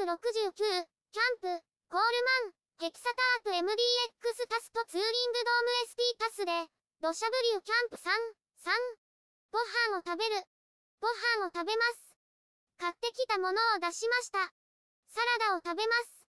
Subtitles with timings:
[0.00, 1.60] 369、キャンプ、
[1.92, 3.68] コールマン、ヘキサタープ MDX
[4.48, 6.72] タストツーリングドーム ST タスで、
[7.04, 8.08] 土砂降りュキャンプ3、
[8.64, 8.72] 3、
[9.52, 10.40] ご飯を食べる、
[11.04, 12.16] ご飯を食べます。
[12.80, 14.48] 買ってきたものを出しました。
[15.12, 16.24] サラダを食べます。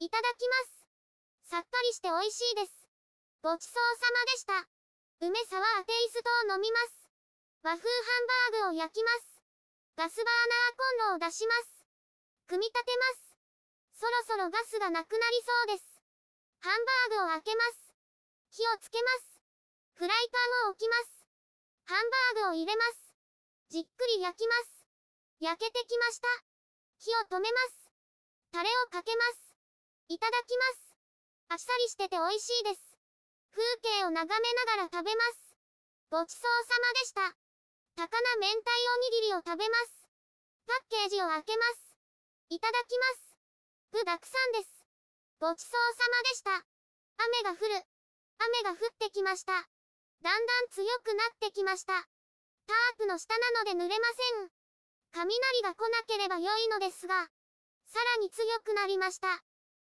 [0.00, 1.52] いただきます。
[1.52, 2.72] さっぱりして美味しいです。
[3.44, 4.64] ごちそうさまでした。
[5.28, 7.04] 梅沢アテイストを飲みます。
[7.68, 9.44] 和風ハンバーグを焼きます。
[10.00, 11.79] ガスバーナーコンロを出します。
[12.50, 14.02] 組み立てます。
[14.02, 15.38] そろそろガスがなくなり
[15.70, 16.02] そうです。
[16.58, 16.82] ハン
[17.14, 17.94] バーグを開けます。
[18.50, 19.38] 火をつけます。
[19.94, 21.30] フライパンを置きます。
[21.86, 23.14] ハンバーグを入れます。
[23.70, 24.82] じっくり焼きます。
[25.38, 26.26] 焼けてきました。
[26.98, 27.86] 火を止めます。
[28.50, 29.54] タレをかけます。
[30.08, 30.98] いただきます。
[31.50, 32.98] あっさりしてて美味しいです。
[33.54, 35.54] 風景を眺めながら食べます。
[36.10, 37.30] ごちそうさまでした。
[37.94, 40.10] 高菜明太おにぎりを食べます。
[40.66, 41.89] パッケージを開けます。
[42.50, 43.30] いただきます。
[43.92, 44.84] 具だくさんです。
[45.38, 46.66] ごちそうさまでした。
[47.22, 47.78] 雨が降る。
[48.42, 49.52] 雨が降ってきました。
[49.54, 51.94] だんだん強くなってきました。
[52.66, 54.50] タープの下なので濡れません。
[55.12, 57.30] 雷が来なければ良いのですが、
[57.86, 59.28] さらに強くなりました。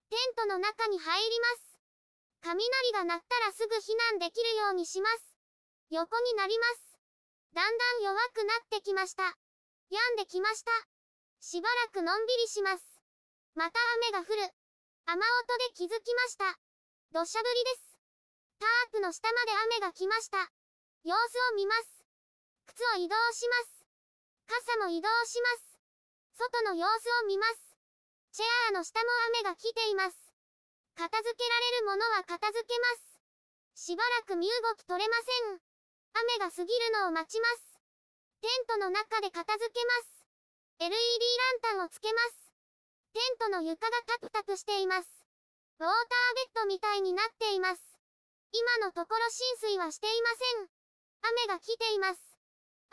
[0.10, 1.78] テントの中に入ります。
[2.42, 5.38] 雷が鳴ったらすぐ避難できるようにします。
[5.92, 6.98] 横になります。
[7.54, 9.38] だんだん弱くなってきました。
[9.92, 10.97] 病んできました。
[11.40, 12.84] しばらくのんびりします。
[13.56, 13.80] また
[14.12, 14.54] 雨が降る。
[15.06, 16.60] 雨音で気づきました。
[17.14, 18.00] 土砂降りです。
[18.60, 20.52] タープの下まで雨が来ました。
[21.04, 22.04] 様子を見ます。
[22.68, 23.78] 靴を移動します。
[24.48, 25.80] 傘も移動します。
[26.36, 27.78] 外の様子を見ます。
[28.32, 29.10] チェアーの下も
[29.42, 30.18] 雨が来ています。
[30.96, 32.86] 片付けられるものは片付けま
[33.76, 33.84] す。
[33.88, 35.62] しばらく身動き取れません。
[36.14, 37.80] 雨が過ぎるのを待ちます。
[38.42, 40.17] テントの中で片付けます。
[40.80, 42.54] LED ランタンをつけます。
[43.14, 45.10] テントの床がタプタプしています。
[45.80, 47.82] ウォーターベッドみたいになっています。
[48.54, 50.70] 今のところ浸水はしていません。
[51.34, 52.22] 雨が来ています。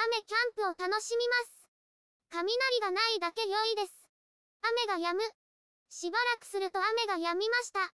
[0.00, 1.69] 雨キャンプを楽しみます。
[2.31, 3.93] 雷がないだけ良いです。
[4.65, 5.21] 雨が止む。
[5.91, 7.93] しばらくすると雨が止みました。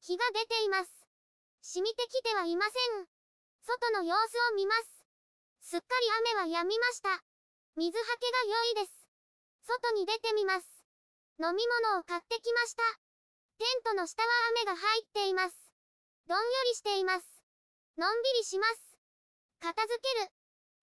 [0.00, 0.90] 日が出ています。
[1.60, 3.06] 染みてきてはいません。
[3.68, 5.04] 外の様子を見ます。
[5.60, 7.22] すっかり雨は止みました。
[7.76, 9.05] 水はけが良いです。
[9.66, 10.66] 外に出てみます。
[11.42, 12.82] 飲み物を買ってきました。
[13.58, 15.56] テントの下は雨が入っています。
[16.28, 17.26] どんよりしています。
[17.98, 18.96] のんびりします。
[19.58, 20.30] 片付ける。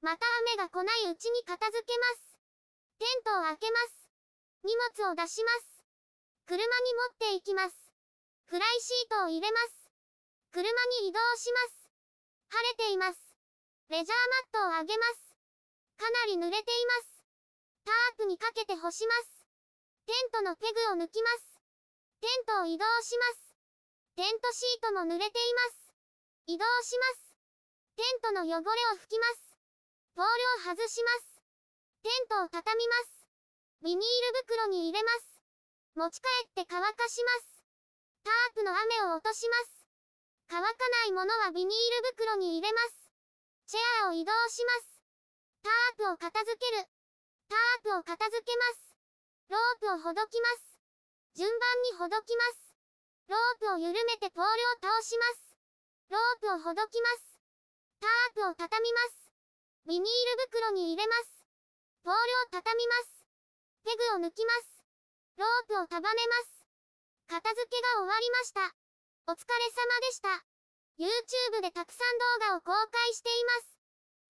[0.02, 2.38] また雨が来ないうちに片付けます。
[3.00, 4.10] テントを開けます。
[4.64, 5.86] 荷物を出します。
[6.46, 7.76] 車に持っていきます。
[8.46, 9.90] フライシートを入れます。
[10.52, 10.68] 車
[11.02, 11.90] に移動します。
[12.50, 13.20] 晴れています。
[13.90, 14.18] レジャー
[14.60, 15.36] マットをあげます。
[15.98, 17.13] かなり濡れています。
[17.86, 19.46] タープにかけて干します。
[20.06, 21.60] テントのペグを抜きます。
[22.20, 23.56] テントを移動します。
[24.16, 25.94] テントシートも濡れています。
[26.48, 27.36] 移動します。
[27.96, 29.58] テントの汚れを拭きます。
[30.16, 31.42] ポールを外します。
[32.04, 33.28] テントを畳みます。
[33.82, 35.42] ビニール袋に入れます。
[35.96, 36.28] 持ち帰
[36.62, 37.64] って乾かします。
[38.24, 39.86] タープの雨を落とします。
[40.48, 43.10] 乾かないものはビニール袋に入れます。
[43.68, 45.02] チェアを移動します。
[45.64, 46.93] タープを片付ける。
[47.50, 48.96] タープを片付けます。
[49.50, 50.80] ロープをほどきます。
[51.36, 52.76] 順番にほどきます。
[53.28, 55.56] ロープを緩めてポールを倒します。
[56.10, 57.40] ロープをほどきます。
[58.00, 59.32] タープを畳みます。
[59.88, 61.46] ビニール袋に入れます。
[62.04, 63.26] ポールを畳みます。
[63.84, 64.84] ペグを抜きます。
[65.38, 66.64] ロープを束ねます。
[67.28, 68.76] 片付けが終わりました。
[69.28, 70.46] お疲れ様でした。
[71.00, 73.80] YouTube でたくさん動画を公開しています。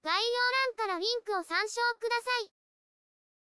[0.03, 0.41] 概要
[0.77, 2.62] 欄からリンクを参照ください。